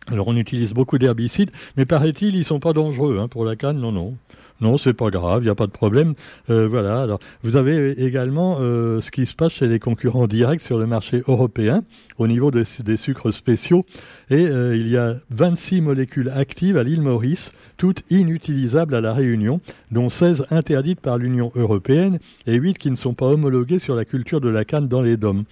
Alors 0.07 0.28
on 0.28 0.36
utilise 0.36 0.74
beaucoup 0.74 0.98
d'herbicides, 0.98 1.52
mais 1.78 1.86
paraît-il, 1.86 2.36
ils 2.36 2.45
sont 2.45 2.60
pas 2.60 2.74
dangereux 2.74 3.19
hein, 3.19 3.28
pour 3.28 3.45
la 3.45 3.56
canne, 3.56 3.80
non, 3.80 3.92
non. 3.92 4.16
Non, 4.61 4.77
c'est 4.77 4.94
pas 4.94 5.09
grave, 5.09 5.41
il 5.41 5.45
n'y 5.45 5.51
a 5.51 5.56
pas 5.56 5.67
de 5.67 5.71
problème. 5.71 6.15
Euh, 6.50 6.67
voilà. 6.67 7.01
Alors, 7.01 7.19
vous 7.44 7.56
avez 7.56 7.91
également 8.03 8.57
euh, 8.59 9.00
ce 9.00 9.09
qui 9.09 9.25
se 9.25 9.33
passe 9.33 9.53
chez 9.53 9.67
les 9.67 9.79
concurrents 9.79 10.27
directs 10.27 10.61
sur 10.61 10.77
le 10.77 10.85
marché 10.85 11.23
européen 11.27 11.83
au 12.17 12.27
niveau 12.27 12.51
des, 12.51 12.65
sucres 12.97 13.33
spéciaux. 13.33 13.85
Et 14.29 14.45
euh, 14.47 14.75
il 14.75 14.89
y 14.89 14.97
a 14.97 15.15
26 15.29 15.79
molécules 15.79 16.29
actives 16.29 16.77
à 16.77 16.83
l'île 16.83 17.01
Maurice, 17.01 17.53
toutes 17.77 18.03
inutilisables 18.09 18.94
à 18.94 19.00
la 19.00 19.13
Réunion, 19.13 19.61
dont 19.91 20.09
16 20.09 20.47
interdites 20.51 21.00
par 21.00 21.17
l'Union 21.17 21.53
européenne 21.56 22.19
et 22.45 22.56
8 22.56 22.77
qui 22.77 22.91
ne 22.91 22.97
sont 22.97 23.13
pas 23.13 23.27
homologuées 23.27 23.79
sur 23.79 23.95
la 23.95 24.03
culture 24.03 24.41
de 24.41 24.50
la 24.50 24.65
canne 24.65 24.89
dans 24.89 25.01
les 25.01 25.15
DOM. 25.15 25.45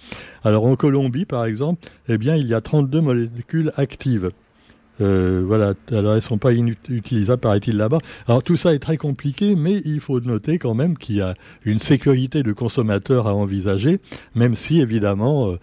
Alors 0.44 0.66
en 0.66 0.76
Colombie, 0.76 1.24
par 1.24 1.46
exemple, 1.46 1.88
eh 2.08 2.18
bien, 2.18 2.36
il 2.36 2.46
y 2.46 2.52
a 2.52 2.60
32 2.60 3.00
molécules 3.00 3.72
actives. 3.76 4.30
Euh, 5.00 5.42
voilà, 5.46 5.74
alors 5.92 6.14
elles 6.14 6.22
sont 6.22 6.38
pas 6.38 6.52
inutilisables, 6.52 7.40
paraît-il 7.40 7.76
là-bas. 7.76 7.98
Alors 8.26 8.42
tout 8.42 8.56
ça 8.56 8.74
est 8.74 8.78
très 8.78 8.96
compliqué, 8.96 9.54
mais 9.54 9.80
il 9.84 10.00
faut 10.00 10.20
noter 10.20 10.58
quand 10.58 10.74
même 10.74 10.96
qu'il 10.98 11.16
y 11.16 11.20
a 11.20 11.34
une 11.64 11.78
sécurité 11.78 12.42
de 12.42 12.52
consommateur 12.52 13.26
à 13.26 13.34
envisager, 13.34 14.00
même 14.34 14.56
si 14.56 14.80
évidemment 14.80 15.50
euh, 15.50 15.56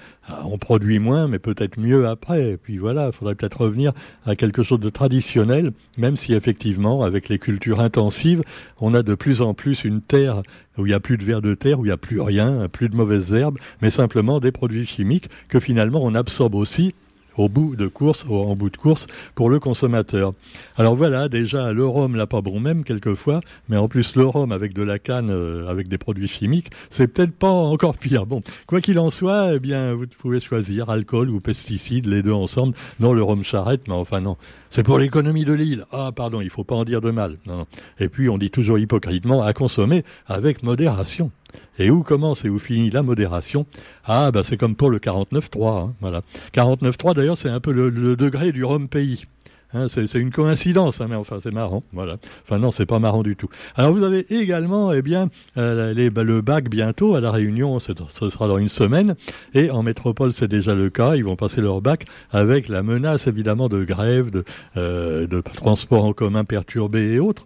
on 0.46 0.58
produit 0.58 1.00
moins, 1.00 1.28
mais 1.28 1.40
peut-être 1.40 1.80
mieux 1.80 2.08
après. 2.08 2.52
Et 2.52 2.58
puis 2.58 2.78
voilà, 2.78 3.08
il 3.08 3.14
faudrait 3.14 3.36
peut-être 3.36 3.62
revenir 3.62 3.92
à 4.26 4.36
quelque 4.36 4.64
chose 4.64 4.80
de 4.80 4.90
traditionnel, 4.90 5.72
même 5.98 6.18
si 6.18 6.34
effectivement, 6.34 7.04
avec 7.04 7.30
les 7.30 7.40
cultures 7.40 7.82
intensives, 7.82 8.42
on 8.80 8.94
a 8.94 9.04
de 9.04 9.16
plus 9.16 9.42
en 9.42 9.54
plus 9.54 9.84
une 9.84 10.02
terre 10.02 10.42
où 10.78 10.86
il 10.86 10.90
n'y 10.90 10.96
a 10.96 11.00
plus 11.00 11.18
de 11.18 11.24
vers 11.24 11.42
de 11.42 11.54
terre, 11.54 11.80
où 11.80 11.86
il 11.86 11.90
n'y 11.90 11.94
a 11.94 11.98
plus 11.98 12.22
rien, 12.22 12.68
plus 12.70 12.90
de 12.90 12.96
mauvaises 12.96 13.34
herbes, 13.34 13.58
mais 13.82 13.90
simplement 13.90 14.40
des 14.40 14.52
produits 14.52 14.86
chimiques 14.86 15.30
que 15.48 15.60
finalement 15.60 16.00
on 16.04 16.16
absorbe 16.16 16.56
aussi 16.56 16.94
au 17.38 17.50
bout 17.50 17.76
de 17.76 17.88
course, 17.88 18.26
en 18.30 18.56
bout 18.56 18.70
de 18.70 18.78
course, 18.78 19.08
pour 19.34 19.50
le 19.50 19.60
consommateur. 19.60 20.34
Alors 20.78 20.96
voilà, 20.96 21.30
déjà, 21.30 21.74
le 21.74 21.86
rhum, 21.86 22.16
là, 22.16 22.28
pas 22.28 22.42
bon 22.42 22.60
même, 22.60 22.84
quelquefois, 22.84 23.42
mais 23.70 23.78
en 23.78 23.88
plus, 23.88 24.16
le 24.16 24.26
rhum 24.26 24.52
avec 24.52 24.74
de 24.74 24.84
la 24.84 25.00
canne, 25.00 25.30
euh, 25.30 25.68
avec 25.70 25.88
des 25.88 25.98
produits 25.98 26.28
chimiques, 26.28 26.72
c'est 26.90 27.08
peut-être 27.08 27.34
pas 27.34 27.50
encore 27.50 27.98
pire. 27.98 28.26
Bon, 28.26 28.42
quoi 28.68 28.82
qu'il 28.82 29.00
en 29.00 29.10
soit, 29.10 29.56
eh 29.56 29.60
bien, 29.60 29.94
vous 29.94 30.06
pouvez 30.08 30.40
choisir 30.40 30.90
alcool 30.90 31.30
ou 31.30 31.40
pesticides, 31.40 32.08
les 32.08 32.22
deux 32.22 32.34
ensemble, 32.34 32.76
dans 33.00 33.14
le 33.14 33.24
rhum 33.24 33.44
charrette, 33.44 33.88
mais 33.88 33.94
enfin 33.94 34.22
non. 34.22 34.38
C'est 34.70 34.84
pour 34.84 35.00
l'économie 35.00 35.46
de 35.46 35.54
l'île. 35.54 35.86
Ah, 35.92 36.12
pardon, 36.14 36.42
il 36.42 36.50
faut 36.50 36.66
pas 36.66 36.76
en 36.76 36.84
dire 36.84 37.00
de 37.00 37.12
mal. 37.12 37.38
Non, 37.46 37.66
Et 38.00 38.10
puis, 38.10 38.28
on 38.30 38.38
dit 38.38 38.50
toujours 38.50 38.78
hypocritement 38.78 39.42
à 39.42 39.54
consommer 39.54 40.04
avec 40.28 40.64
modération. 40.64 41.32
Et 41.80 41.90
où 41.90 42.04
commence 42.04 42.46
et 42.46 42.50
où 42.50 42.60
finit 42.60 42.90
la 42.90 43.04
modération 43.04 43.66
Ah, 44.06 44.32
bah 44.32 44.42
c'est 44.44 44.58
comme 44.58 44.76
pour 44.76 44.90
le 44.90 45.00
49.3. 45.00 45.78
Hein, 45.78 45.94
voilà. 46.02 46.22
49.3, 46.54 47.16
d'ailleurs, 47.16 47.38
c'est 47.38 47.50
un 47.50 47.60
peu 47.60 47.72
le, 47.72 48.16
degré 48.16 48.52
du 48.52 48.64
Rome 48.64 48.88
pays. 48.88 49.26
Hein, 49.74 49.88
c'est 49.90 50.14
une 50.14 50.32
coïncidence, 50.32 51.02
hein, 51.02 51.08
mais 51.10 51.16
enfin 51.16 51.40
c'est 51.44 51.52
marrant, 51.52 51.84
voilà. 51.92 52.16
Enfin 52.44 52.60
non, 52.60 52.72
c'est 52.72 52.86
pas 52.86 53.00
marrant 53.00 53.24
du 53.24 53.36
tout. 53.36 53.50
Alors 53.76 53.92
vous 53.92 54.04
avez 54.04 54.26
également, 54.34 54.94
eh 54.94 55.02
bien, 55.02 55.30
euh, 55.58 55.94
les, 55.94 56.10
bah, 56.10 56.24
le 56.24 56.40
bac 56.40 56.70
bientôt 56.70 57.16
à 57.16 57.20
la 57.20 57.30
Réunion, 57.30 57.78
ce 57.80 57.94
sera 58.30 58.48
dans 58.48 58.58
une 58.58 58.70
semaine, 58.70 59.16
et 59.54 59.72
en 59.72 59.84
métropole 59.84 60.32
c'est 60.32 60.48
déjà 60.48 60.74
le 60.74 60.90
cas. 60.90 61.18
Ils 61.18 61.26
vont 61.26 61.36
passer 61.36 61.60
leur 61.60 61.82
bac 61.82 62.06
avec 62.32 62.70
la 62.70 62.84
menace 62.84 63.28
évidemment 63.28 63.68
de 63.68 63.84
grève, 63.84 64.30
de, 64.30 64.46
euh, 64.78 65.28
de 65.28 65.42
transport 65.42 66.06
en 66.06 66.14
commun 66.14 66.46
perturbé 66.46 67.12
et 67.12 67.20
autres. 67.20 67.44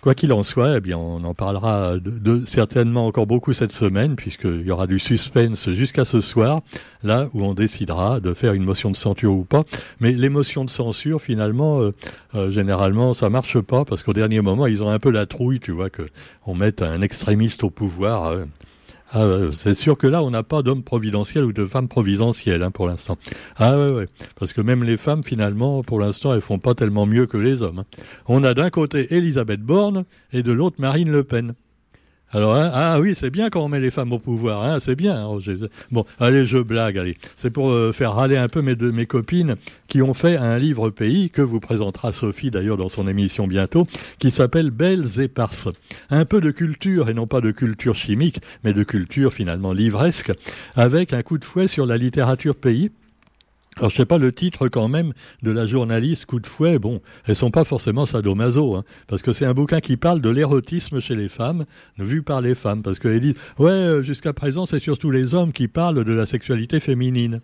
Quoi 0.00 0.14
qu'il 0.14 0.32
en 0.32 0.44
soit, 0.44 0.76
eh 0.76 0.80
bien, 0.80 0.96
on 0.96 1.24
en 1.24 1.34
parlera 1.34 1.96
certainement 2.46 3.06
encore 3.06 3.26
beaucoup 3.26 3.52
cette 3.52 3.72
semaine, 3.72 4.14
puisqu'il 4.14 4.62
y 4.62 4.70
aura 4.70 4.86
du 4.86 5.00
suspense 5.00 5.68
jusqu'à 5.70 6.04
ce 6.04 6.20
soir, 6.20 6.60
là 7.02 7.28
où 7.34 7.42
on 7.42 7.52
décidera 7.52 8.20
de 8.20 8.32
faire 8.32 8.52
une 8.52 8.62
motion 8.62 8.92
de 8.92 8.96
censure 8.96 9.32
ou 9.32 9.42
pas. 9.42 9.64
Mais 9.98 10.12
les 10.12 10.28
motions 10.28 10.64
de 10.64 10.70
censure, 10.70 11.20
finalement, 11.20 11.80
euh, 11.80 11.94
euh, 12.36 12.50
généralement, 12.52 13.12
ça 13.12 13.28
marche 13.28 13.58
pas, 13.60 13.84
parce 13.84 14.04
qu'au 14.04 14.12
dernier 14.12 14.40
moment, 14.40 14.68
ils 14.68 14.84
ont 14.84 14.90
un 14.90 15.00
peu 15.00 15.10
la 15.10 15.26
trouille, 15.26 15.58
tu 15.58 15.72
vois, 15.72 15.90
que 15.90 16.02
on 16.46 16.54
mette 16.54 16.80
un 16.80 17.02
extrémiste 17.02 17.64
au 17.64 17.70
pouvoir. 17.70 18.26
Euh, 18.26 18.44
ah, 19.12 19.26
c'est 19.52 19.74
sûr 19.74 19.96
que 19.96 20.06
là, 20.06 20.22
on 20.22 20.30
n'a 20.30 20.42
pas 20.42 20.62
d'homme 20.62 20.82
providentiel 20.82 21.44
ou 21.44 21.52
de 21.52 21.64
femme 21.64 21.88
providentielle 21.88 22.62
hein, 22.62 22.70
pour 22.70 22.86
l'instant. 22.86 23.16
Ah 23.56 23.78
ouais, 23.78 23.90
ouais, 23.90 24.06
parce 24.38 24.52
que 24.52 24.60
même 24.60 24.84
les 24.84 24.98
femmes, 24.98 25.24
finalement, 25.24 25.82
pour 25.82 25.98
l'instant, 25.98 26.34
elles 26.34 26.42
font 26.42 26.58
pas 26.58 26.74
tellement 26.74 27.06
mieux 27.06 27.26
que 27.26 27.38
les 27.38 27.62
hommes. 27.62 27.80
Hein. 27.80 28.02
On 28.26 28.44
a 28.44 28.52
d'un 28.52 28.68
côté 28.70 29.14
Elisabeth 29.14 29.60
Borne 29.60 30.04
et 30.32 30.42
de 30.42 30.52
l'autre 30.52 30.76
Marine 30.78 31.10
Le 31.10 31.24
Pen. 31.24 31.54
Alors, 32.30 32.54
hein, 32.54 32.70
ah 32.74 33.00
oui, 33.00 33.14
c'est 33.16 33.30
bien 33.30 33.48
quand 33.48 33.64
on 33.64 33.68
met 33.68 33.80
les 33.80 33.90
femmes 33.90 34.12
au 34.12 34.18
pouvoir, 34.18 34.62
hein, 34.62 34.80
c'est 34.80 34.94
bien. 34.94 35.16
Hein, 35.16 35.38
bon, 35.90 36.04
allez, 36.20 36.46
je 36.46 36.58
blague, 36.58 36.98
allez. 36.98 37.16
C'est 37.38 37.50
pour 37.50 37.70
euh, 37.70 37.92
faire 37.92 38.12
râler 38.14 38.36
un 38.36 38.48
peu 38.48 38.60
mes, 38.60 38.74
de, 38.74 38.90
mes 38.90 39.06
copines 39.06 39.56
qui 39.88 40.02
ont 40.02 40.12
fait 40.12 40.36
un 40.36 40.58
livre 40.58 40.90
pays 40.90 41.30
que 41.30 41.40
vous 41.40 41.58
présentera 41.58 42.12
Sophie 42.12 42.50
d'ailleurs 42.50 42.76
dans 42.76 42.90
son 42.90 43.08
émission 43.08 43.46
bientôt, 43.46 43.86
qui 44.18 44.30
s'appelle 44.30 44.70
Belles 44.70 45.20
éparses. 45.20 45.68
Un 46.10 46.26
peu 46.26 46.42
de 46.42 46.50
culture, 46.50 47.08
et 47.08 47.14
non 47.14 47.26
pas 47.26 47.40
de 47.40 47.50
culture 47.50 47.94
chimique, 47.94 48.40
mais 48.62 48.74
de 48.74 48.84
culture 48.84 49.32
finalement 49.32 49.72
livresque, 49.72 50.30
avec 50.76 51.14
un 51.14 51.22
coup 51.22 51.38
de 51.38 51.46
fouet 51.46 51.66
sur 51.66 51.86
la 51.86 51.96
littérature 51.96 52.56
pays 52.56 52.90
alors, 53.78 53.90
je 53.90 53.96
sais 53.96 54.06
pas 54.06 54.18
le 54.18 54.32
titre 54.32 54.66
quand 54.66 54.88
même 54.88 55.12
de 55.42 55.52
la 55.52 55.66
journaliste 55.66 56.26
Coup 56.26 56.40
de 56.40 56.48
fouet. 56.48 56.80
Bon, 56.80 57.00
elles 57.26 57.36
sont 57.36 57.52
pas 57.52 57.62
forcément 57.62 58.06
sadomaso, 58.06 58.74
hein, 58.74 58.84
parce 59.06 59.22
que 59.22 59.32
c'est 59.32 59.44
un 59.44 59.54
bouquin 59.54 59.80
qui 59.80 59.96
parle 59.96 60.20
de 60.20 60.30
l'érotisme 60.30 61.00
chez 61.00 61.14
les 61.14 61.28
femmes, 61.28 61.64
vu 61.96 62.22
par 62.22 62.40
les 62.40 62.56
femmes, 62.56 62.82
parce 62.82 62.98
qu'elles 62.98 63.20
disent 63.20 63.36
ouais, 63.58 63.70
euh, 63.70 64.02
jusqu'à 64.02 64.32
présent 64.32 64.66
c'est 64.66 64.80
surtout 64.80 65.12
les 65.12 65.32
hommes 65.32 65.52
qui 65.52 65.68
parlent 65.68 66.02
de 66.02 66.12
la 66.12 66.26
sexualité 66.26 66.80
féminine 66.80 67.40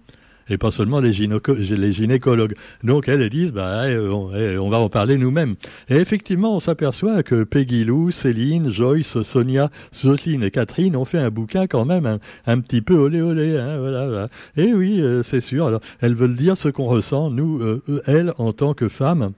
et 0.48 0.58
pas 0.58 0.70
seulement 0.70 1.00
les, 1.00 1.12
gynécologues. 1.12 2.54
Donc 2.82 3.08
elles, 3.08 3.28
disent, 3.28 3.52
bah, 3.52 3.88
eh, 3.88 3.94
eh, 3.94 4.58
on, 4.58 4.68
va 4.68 4.78
en 4.78 4.88
parler 4.88 5.16
nous-mêmes. 5.16 5.54
Et 5.88 5.96
effectivement, 5.96 6.56
on 6.56 6.60
s'aperçoit 6.60 7.22
que 7.22 7.44
Peggy 7.44 7.84
Lou, 7.84 8.10
Céline, 8.10 8.72
Joyce, 8.72 9.22
Sonia, 9.22 9.70
Jocelyne 9.92 10.42
et 10.42 10.50
Catherine 10.50 10.96
ont 10.96 11.04
fait 11.04 11.18
un 11.18 11.30
bouquin 11.30 11.66
quand 11.66 11.84
même 11.84 12.18
un, 12.46 12.60
petit 12.60 12.80
peu 12.80 12.94
olé 12.94 13.20
olé. 13.20 13.56
Hein, 13.56 13.78
voilà, 13.78 14.28
Et 14.56 14.72
oui, 14.74 15.00
euh, 15.00 15.22
c'est 15.22 15.40
sûr. 15.40 15.66
Alors, 15.66 15.80
elles 16.00 16.14
veulent 16.14 16.36
dire 16.36 16.56
ce 16.56 16.68
qu'on 16.68 16.86
ressent, 16.86 17.30
nous, 17.30 17.60
euh, 17.60 17.82
elles, 18.06 18.32
en 18.38 18.52
tant 18.52 18.74
que 18.74 18.88
femmes. 18.88 19.32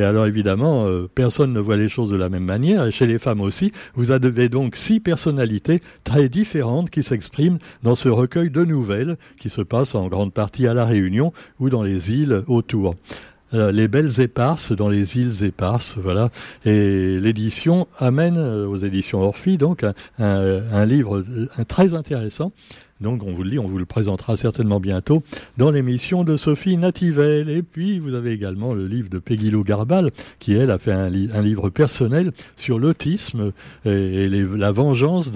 Et 0.00 0.02
alors 0.02 0.24
évidemment, 0.24 0.86
euh, 0.86 1.10
personne 1.14 1.52
ne 1.52 1.60
voit 1.60 1.76
les 1.76 1.90
choses 1.90 2.10
de 2.10 2.16
la 2.16 2.30
même 2.30 2.44
manière, 2.44 2.86
et 2.86 2.90
chez 2.90 3.06
les 3.06 3.18
femmes 3.18 3.42
aussi, 3.42 3.70
vous 3.94 4.12
avez 4.12 4.48
donc 4.48 4.74
six 4.74 4.98
personnalités 4.98 5.82
très 6.04 6.30
différentes 6.30 6.88
qui 6.88 7.02
s'expriment 7.02 7.58
dans 7.82 7.94
ce 7.94 8.08
recueil 8.08 8.48
de 8.48 8.64
nouvelles 8.64 9.18
qui 9.38 9.50
se 9.50 9.60
passe 9.60 9.94
en 9.94 10.08
grande 10.08 10.32
partie 10.32 10.66
à 10.66 10.72
La 10.72 10.86
Réunion 10.86 11.34
ou 11.58 11.68
dans 11.68 11.82
les 11.82 12.10
îles 12.12 12.44
autour. 12.46 12.94
Euh, 13.52 13.72
les 13.72 13.88
belles 13.88 14.20
éparses 14.20 14.72
dans 14.72 14.88
les 14.88 15.18
îles 15.18 15.44
éparses, 15.44 15.96
voilà. 15.98 16.30
Et 16.64 17.20
l'édition 17.20 17.86
amène 17.98 18.38
euh, 18.38 18.66
aux 18.66 18.78
éditions 18.78 19.20
Orphy 19.20 19.58
donc 19.58 19.84
un, 19.84 19.94
un 20.18 20.86
livre 20.86 21.22
très 21.68 21.92
intéressant 21.92 22.52
donc 23.00 23.22
on 23.24 23.32
vous 23.32 23.42
le 23.42 23.50
dit, 23.50 23.58
on 23.58 23.66
vous 23.66 23.78
le 23.78 23.86
présentera 23.86 24.36
certainement 24.36 24.78
bientôt 24.78 25.22
dans 25.56 25.70
l'émission 25.70 26.22
de 26.22 26.36
Sophie 26.36 26.76
Nativel. 26.76 27.48
Et 27.48 27.62
puis 27.62 27.98
vous 27.98 28.14
avez 28.14 28.32
également 28.32 28.74
le 28.74 28.86
livre 28.86 29.08
de 29.08 29.18
Peggy 29.18 29.50
Garbal, 29.64 30.10
qui 30.38 30.52
elle 30.52 30.70
a 30.70 30.78
fait 30.78 30.92
un, 30.92 31.08
livre 31.08 31.70
personnel 31.70 32.32
sur 32.56 32.78
l'autisme 32.78 33.52
et, 33.86 34.28
la 34.28 34.70
vengeance 34.70 35.30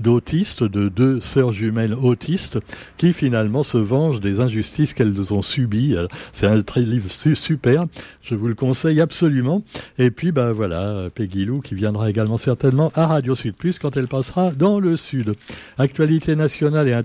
d'autistes, 0.00 0.64
de, 0.64 0.88
deux 0.88 1.20
sœurs 1.20 1.52
jumelles 1.52 1.94
autistes, 1.94 2.58
qui 2.96 3.12
finalement 3.12 3.62
se 3.62 3.78
vengent 3.78 4.20
des 4.20 4.40
injustices 4.40 4.92
qu'elles 4.92 5.32
ont 5.32 5.42
subies. 5.42 5.96
C'est 6.32 6.46
un 6.46 6.62
très 6.62 6.80
livre 6.80 7.10
super, 7.10 7.84
je 8.22 8.34
vous 8.34 8.48
le 8.48 8.54
conseille 8.54 9.00
absolument. 9.00 9.62
Et 9.98 10.10
puis 10.10 10.32
bah 10.32 10.52
voilà, 10.52 11.08
Peggy 11.14 11.44
Lou 11.44 11.60
qui 11.60 11.74
viendra 11.74 12.10
également 12.10 12.38
certainement 12.38 12.90
à 12.96 13.06
Radio 13.06 13.36
Sud 13.36 13.54
Plus 13.54 13.78
quand 13.78 13.96
elle 13.96 14.08
passera 14.08 14.50
dans 14.50 14.80
le 14.80 14.96
Sud. 14.96 15.34
Actualité 15.78 16.34
nationale 16.34 16.88
et 16.88 16.92
internationale. 16.92 17.03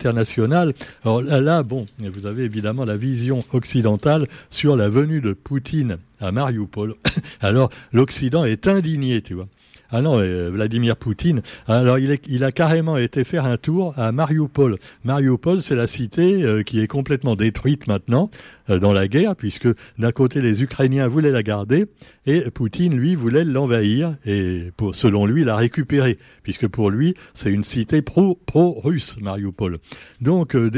Alors 1.03 1.21
là, 1.21 1.63
bon, 1.63 1.85
vous 1.99 2.25
avez 2.25 2.43
évidemment 2.43 2.85
la 2.85 2.97
vision 2.97 3.43
occidentale 3.53 4.27
sur 4.49 4.75
la 4.75 4.89
venue 4.89 5.21
de 5.21 5.33
Poutine 5.33 5.97
à 6.19 6.31
Mariupol. 6.31 6.95
Alors 7.41 7.69
l'Occident 7.93 8.45
est 8.45 8.67
indigné, 8.67 9.21
tu 9.21 9.33
vois. 9.33 9.47
Ah 9.91 10.01
non, 10.01 10.19
euh, 10.19 10.51
Vladimir 10.51 10.95
Poutine. 10.95 11.41
Alors 11.67 11.97
il, 11.97 12.11
est, 12.11 12.43
a 12.43 12.51
carrément 12.51 12.97
été 12.97 13.23
faire 13.23 13.45
un 13.45 13.57
tour 13.57 13.93
à 13.97 14.11
Mariupol. 14.11 14.77
Mariupol, 15.03 15.63
c'est 15.63 15.75
la 15.75 15.87
cité 15.87 16.43
euh, 16.43 16.61
qui 16.61 16.79
est 16.79 16.87
complètement 16.87 17.35
détruite 17.35 17.87
maintenant. 17.87 18.29
Euh, 18.69 18.79
dans 18.79 18.93
la 18.93 19.07
guerre, 19.07 19.35
puisque 19.35 19.67
d'un 19.97 20.11
côté 20.11 20.41
les 20.41 20.61
Ukrainiens 20.61 21.07
voulaient 21.07 21.31
la 21.31 21.43
garder 21.43 21.87
et 22.25 22.41
Poutine, 22.51 22.95
lui, 22.95 23.15
voulait 23.15 23.43
l'envahir 23.43 24.15
et 24.25 24.71
pour, 24.77 24.95
selon 24.95 25.25
lui 25.25 25.43
la 25.43 25.55
récupérer, 25.55 26.19
puisque 26.43 26.67
pour 26.67 26.89
lui 26.89 27.15
c'est 27.33 27.49
une 27.49 27.63
cité 27.63 28.01
pro-russe, 28.01 29.15
Mariupol. 29.19 29.77
Donc 30.21 30.55
euh, 30.55 30.69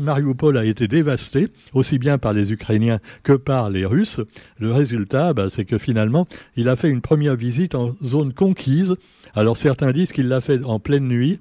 Mariupol 0.00 0.56
a 0.56 0.64
été 0.64 0.86
dévasté, 0.86 1.48
aussi 1.72 1.98
bien 1.98 2.18
par 2.18 2.32
les 2.32 2.52
Ukrainiens 2.52 3.00
que 3.22 3.32
par 3.32 3.70
les 3.70 3.84
Russes. 3.84 4.20
Le 4.58 4.72
résultat, 4.72 5.32
bah, 5.32 5.48
c'est 5.50 5.64
que 5.64 5.78
finalement, 5.78 6.26
il 6.56 6.68
a 6.68 6.76
fait 6.76 6.88
une 6.88 7.00
première 7.00 7.36
visite 7.36 7.74
en 7.74 7.94
zone 8.04 8.32
conquise. 8.36 8.94
Alors 9.34 9.56
certains 9.56 9.90
disent 9.90 10.12
qu'il 10.12 10.28
l'a 10.28 10.40
fait 10.40 10.62
en 10.62 10.78
pleine 10.78 11.08
nuit, 11.08 11.40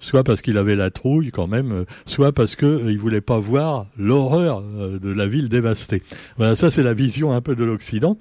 soit 0.00 0.22
parce 0.22 0.42
qu'il 0.42 0.58
avait 0.58 0.76
la 0.76 0.90
trouille 0.90 1.30
quand 1.30 1.46
même, 1.46 1.72
euh, 1.72 1.84
soit 2.06 2.32
parce 2.32 2.56
qu'il 2.56 2.68
euh, 2.68 2.92
ne 2.92 2.96
voulait 2.98 3.20
pas 3.20 3.38
voir 3.38 3.86
l'horreur 3.98 4.62
euh, 4.76 4.98
de 4.98 5.12
la 5.12 5.26
ville 5.26 5.48
dévastée. 5.48 6.02
Voilà, 6.36 6.56
ça 6.56 6.70
c'est 6.70 6.82
la 6.82 6.94
vision 6.94 7.32
un 7.32 7.40
peu 7.40 7.56
de 7.56 7.64
l'Occident. 7.64 8.16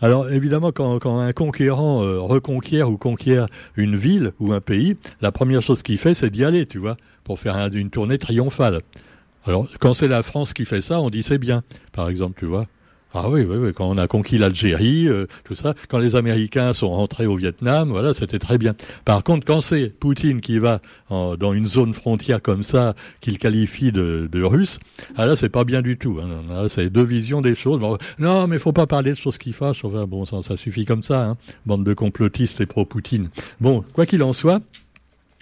Alors 0.00 0.30
évidemment, 0.30 0.72
quand, 0.72 1.20
un 1.20 1.32
conquérant 1.32 2.00
reconquiert 2.26 2.90
ou 2.90 2.96
conquiert 2.96 3.46
une 3.76 3.94
ville 3.94 4.32
ou 4.40 4.52
un 4.52 4.60
pays, 4.60 4.96
la 5.20 5.30
première 5.30 5.62
chose 5.62 5.82
qu'il 5.82 5.96
fait, 5.96 6.14
c'est 6.14 6.30
d'y 6.30 6.44
aller, 6.44 6.66
tu 6.66 6.78
vois, 6.78 6.96
pour 7.22 7.38
faire 7.38 7.56
une 7.72 7.88
tournée 7.88 8.18
triomphale. 8.18 8.80
Alors 9.46 9.68
quand 9.78 9.94
c'est 9.94 10.08
la 10.08 10.24
France 10.24 10.54
qui 10.54 10.64
fait 10.64 10.82
ça, 10.82 11.00
on 11.00 11.08
dit 11.08 11.22
c'est 11.22 11.38
bien, 11.38 11.62
par 11.92 12.08
exemple, 12.08 12.36
tu 12.36 12.46
vois. 12.46 12.66
Ah 13.14 13.28
oui, 13.28 13.44
oui, 13.46 13.56
oui, 13.58 13.72
quand 13.74 13.90
on 13.90 13.98
a 13.98 14.06
conquis 14.06 14.38
l'Algérie, 14.38 15.06
euh, 15.06 15.26
tout 15.44 15.54
ça, 15.54 15.74
quand 15.88 15.98
les 15.98 16.16
Américains 16.16 16.72
sont 16.72 16.88
rentrés 16.88 17.26
au 17.26 17.36
Vietnam, 17.36 17.90
voilà, 17.90 18.14
c'était 18.14 18.38
très 18.38 18.56
bien. 18.56 18.74
Par 19.04 19.22
contre, 19.22 19.46
quand 19.46 19.60
c'est 19.60 19.88
Poutine 19.88 20.40
qui 20.40 20.58
va 20.58 20.80
dans 21.10 21.52
une 21.52 21.66
zone 21.66 21.92
frontière 21.92 22.40
comme 22.40 22.62
ça, 22.62 22.94
qu'il 23.20 23.38
qualifie 23.38 23.92
de, 23.92 24.30
de, 24.32 24.42
russe, 24.42 24.78
ah 25.16 25.26
là, 25.26 25.36
c'est 25.36 25.50
pas 25.50 25.64
bien 25.64 25.82
du 25.82 25.98
tout. 25.98 26.20
Hein. 26.22 26.68
c'est 26.68 26.88
deux 26.88 27.02
visions 27.02 27.42
des 27.42 27.54
choses. 27.54 27.80
non, 28.18 28.46
mais 28.46 28.58
faut 28.58 28.72
pas 28.72 28.86
parler 28.86 29.10
de 29.10 29.16
choses 29.16 29.36
qui 29.36 29.52
fâchent. 29.52 29.84
Enfin, 29.84 30.06
bon, 30.06 30.24
ça, 30.24 30.42
ça 30.42 30.56
suffit 30.56 30.86
comme 30.86 31.02
ça, 31.02 31.22
hein. 31.22 31.36
bande 31.66 31.84
de 31.84 31.92
complotistes 31.92 32.62
et 32.62 32.66
pro-Poutine. 32.66 33.28
Bon, 33.60 33.84
quoi 33.92 34.06
qu'il 34.06 34.22
en 34.22 34.32
soit, 34.32 34.62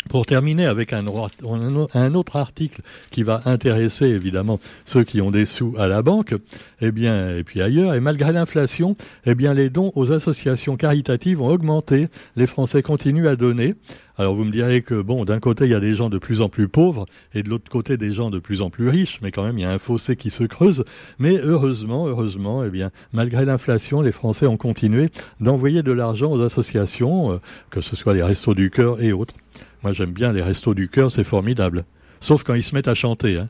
pour 0.08 0.26
terminer 0.26 0.66
avec 0.66 0.92
un, 0.92 1.06
autre 1.06 2.36
article 2.36 2.82
qui 3.10 3.22
va 3.22 3.42
intéresser 3.44 4.06
évidemment 4.06 4.58
ceux 4.84 5.04
qui 5.04 5.20
ont 5.20 5.30
des 5.30 5.46
sous 5.46 5.74
à 5.78 5.86
la 5.86 6.02
banque, 6.02 6.34
eh 6.80 6.90
bien, 6.90 7.36
et 7.36 7.44
puis 7.44 7.60
ailleurs, 7.60 7.94
et 7.94 8.00
malgré 8.00 8.32
l'inflation, 8.32 8.96
eh 9.26 9.34
bien, 9.34 9.52
les 9.54 9.70
dons 9.70 9.92
aux 9.94 10.12
associations 10.12 10.76
caritatives 10.76 11.40
ont 11.40 11.48
augmenté. 11.48 12.08
Les 12.36 12.46
Français 12.46 12.82
continuent 12.82 13.28
à 13.28 13.36
donner. 13.36 13.74
Alors 14.16 14.34
vous 14.34 14.44
me 14.44 14.50
direz 14.50 14.82
que 14.82 15.00
bon, 15.00 15.24
d'un 15.24 15.40
côté 15.40 15.64
il 15.64 15.70
y 15.70 15.74
a 15.74 15.80
des 15.80 15.94
gens 15.94 16.10
de 16.10 16.18
plus 16.18 16.42
en 16.42 16.50
plus 16.50 16.68
pauvres 16.68 17.06
et 17.32 17.42
de 17.42 17.48
l'autre 17.48 17.70
côté 17.70 17.96
des 17.96 18.12
gens 18.12 18.28
de 18.28 18.38
plus 18.38 18.60
en 18.60 18.68
plus 18.68 18.86
riches, 18.90 19.18
mais 19.22 19.30
quand 19.30 19.42
même 19.42 19.56
il 19.56 19.62
y 19.62 19.64
a 19.64 19.70
un 19.70 19.78
fossé 19.78 20.14
qui 20.14 20.28
se 20.28 20.44
creuse. 20.44 20.84
Mais 21.18 21.38
heureusement, 21.42 22.06
heureusement, 22.06 22.62
eh 22.62 22.68
bien, 22.68 22.90
malgré 23.14 23.46
l'inflation, 23.46 24.02
les 24.02 24.12
Français 24.12 24.46
ont 24.46 24.58
continué 24.58 25.08
d'envoyer 25.40 25.82
de 25.82 25.92
l'argent 25.92 26.30
aux 26.30 26.42
associations, 26.42 27.32
euh, 27.32 27.36
que 27.70 27.80
ce 27.80 27.96
soit 27.96 28.12
les 28.12 28.22
Restos 28.22 28.52
du 28.52 28.70
Cœur 28.70 29.00
et 29.00 29.12
autres. 29.12 29.34
Moi, 29.82 29.92
j'aime 29.92 30.12
bien 30.12 30.32
les 30.32 30.42
restos 30.42 30.74
du 30.74 30.88
cœur, 30.88 31.10
c'est 31.10 31.24
formidable. 31.24 31.84
Sauf 32.20 32.44
quand 32.44 32.54
ils 32.54 32.64
se 32.64 32.74
mettent 32.74 32.88
à 32.88 32.94
chanter. 32.94 33.38
Hein. 33.38 33.48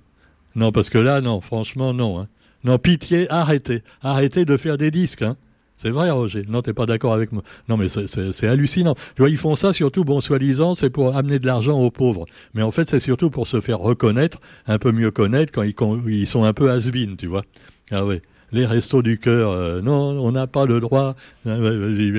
Non, 0.54 0.72
parce 0.72 0.90
que 0.90 0.98
là, 0.98 1.20
non, 1.20 1.40
franchement, 1.40 1.92
non. 1.92 2.20
Hein. 2.20 2.28
Non, 2.64 2.78
pitié, 2.78 3.30
arrêtez. 3.30 3.82
Arrêtez 4.02 4.44
de 4.44 4.56
faire 4.56 4.78
des 4.78 4.90
disques. 4.90 5.22
Hein. 5.22 5.36
C'est 5.76 5.90
vrai, 5.90 6.10
Roger. 6.10 6.44
Non, 6.46 6.60
t'es 6.60 6.74
pas 6.74 6.86
d'accord 6.86 7.14
avec 7.14 7.32
moi. 7.32 7.42
Non, 7.68 7.76
mais 7.76 7.88
c'est 7.88 8.46
hallucinant. 8.46 8.94
Tu 9.16 9.22
vois, 9.22 9.30
ils 9.30 9.38
font 9.38 9.54
ça 9.54 9.72
surtout, 9.72 10.04
bon, 10.04 10.20
soi-disant, 10.20 10.74
c'est 10.74 10.90
pour 10.90 11.16
amener 11.16 11.38
de 11.38 11.46
l'argent 11.46 11.80
aux 11.80 11.90
pauvres. 11.90 12.26
Mais 12.52 12.62
en 12.62 12.70
fait, 12.70 12.88
c'est 12.90 13.00
surtout 13.00 13.30
pour 13.30 13.46
se 13.46 13.60
faire 13.60 13.78
reconnaître, 13.78 14.40
un 14.66 14.78
peu 14.78 14.92
mieux 14.92 15.10
connaître 15.10 15.52
quand 15.52 15.62
ils, 16.06 16.26
sont 16.26 16.44
un 16.44 16.52
peu 16.52 16.70
has 16.70 16.90
tu 17.16 17.26
vois. 17.26 17.44
Ah 17.90 18.04
oui 18.04 18.20
les 18.52 18.66
restos 18.66 19.02
du 19.02 19.18
cœur. 19.18 19.52
Euh, 19.52 19.80
non, 19.80 20.20
on 20.20 20.32
n'a 20.32 20.46
pas 20.46 20.66
le 20.66 20.80
droit. 20.80 21.14
Euh, 21.46 22.12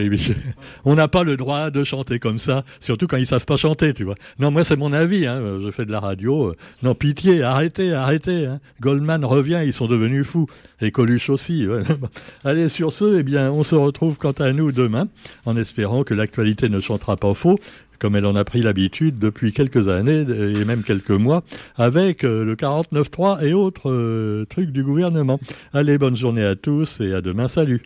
on 0.86 0.96
n'a 0.96 1.08
pas 1.08 1.24
le 1.24 1.38
droit 1.38 1.72
de 1.72 1.84
chanter 1.84 2.20
comme 2.20 2.40
ça, 2.40 2.64
surtout 2.80 3.08
quand 3.08 3.18
ils 3.18 3.28
savent 3.28 3.46
pas 3.46 3.58
chanter, 3.58 3.94
tu 3.94 4.04
vois. 4.04 4.16
Non, 4.40 4.52
moi 4.52 4.64
c'est 4.64 4.78
mon 4.78 4.94
avis. 4.94 5.28
Hein, 5.28 5.60
je 5.64 5.72
fais 5.72 5.86
de 5.86 5.92
la 5.92 6.00
radio. 6.00 6.50
Euh, 6.50 6.56
non, 6.84 6.96
pitié, 6.96 7.44
arrêtez, 7.44 7.94
arrêtez. 7.94 8.46
Hein. 8.46 8.60
Goldman 8.80 9.26
revient, 9.26 9.62
ils 9.64 9.74
sont 9.74 9.88
devenus 9.88 10.26
fous. 10.26 10.48
Et 10.82 10.92
Coluche 10.92 11.30
aussi. 11.30 11.68
Allez, 12.44 12.70
sur 12.70 12.92
ce, 12.92 13.20
eh 13.20 13.24
bien, 13.24 13.52
on 13.52 13.64
se 13.64 13.76
retrouve 13.76 14.18
quant 14.18 14.32
à 14.32 14.52
nous 14.54 14.72
demain, 14.72 15.08
en 15.46 15.58
espérant 15.58 16.04
que 16.04 16.14
l'actualité 16.14 16.70
ne 16.70 16.80
chantera 16.80 17.18
pas 17.18 17.34
faux 17.34 17.60
comme 18.02 18.16
elle 18.16 18.26
en 18.26 18.36
a 18.36 18.44
pris 18.44 18.64
l'habitude 18.64 19.20
depuis 19.20 19.54
quelques 19.54 19.88
années 19.88 20.22
et 20.22 20.66
même 20.66 20.82
quelques 20.82 21.12
mois, 21.12 21.44
avec 21.78 22.24
euh, 22.24 22.44
le 22.44 22.56
49.3 22.56 23.46
et 23.46 23.54
autres 23.54 23.92
euh, 23.92 24.46
trucs 24.50 24.72
du 24.72 24.84
gouvernement. 24.84 25.40
Allez, 25.72 26.00
bonne 26.00 26.16
journée 26.16 26.44
à 26.44 26.56
tous 26.56 27.00
et 27.00 27.14
à 27.14 27.22
demain, 27.22 27.48
salut 27.48 27.84